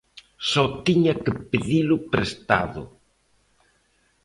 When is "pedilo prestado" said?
1.51-2.83